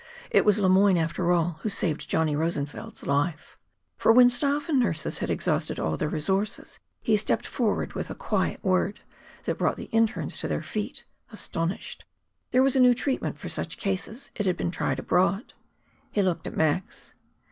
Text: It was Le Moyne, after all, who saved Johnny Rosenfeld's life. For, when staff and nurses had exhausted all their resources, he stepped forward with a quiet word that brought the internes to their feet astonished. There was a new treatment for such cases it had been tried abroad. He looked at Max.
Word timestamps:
It 0.31 0.45
was 0.45 0.57
Le 0.57 0.67
Moyne, 0.67 0.97
after 0.97 1.31
all, 1.31 1.59
who 1.61 1.69
saved 1.69 2.09
Johnny 2.09 2.35
Rosenfeld's 2.35 3.05
life. 3.05 3.55
For, 3.97 4.11
when 4.11 4.31
staff 4.31 4.67
and 4.67 4.79
nurses 4.79 5.19
had 5.19 5.29
exhausted 5.29 5.79
all 5.79 5.95
their 5.95 6.09
resources, 6.09 6.79
he 7.03 7.15
stepped 7.15 7.45
forward 7.45 7.93
with 7.93 8.09
a 8.09 8.15
quiet 8.15 8.63
word 8.63 9.01
that 9.43 9.59
brought 9.59 9.75
the 9.75 9.91
internes 9.93 10.39
to 10.39 10.47
their 10.47 10.63
feet 10.63 11.05
astonished. 11.31 12.05
There 12.49 12.63
was 12.63 12.75
a 12.75 12.79
new 12.79 12.95
treatment 12.95 13.37
for 13.37 13.47
such 13.49 13.77
cases 13.77 14.31
it 14.33 14.47
had 14.47 14.57
been 14.57 14.71
tried 14.71 14.97
abroad. 14.97 15.53
He 16.11 16.23
looked 16.23 16.47
at 16.47 16.57
Max. 16.57 17.13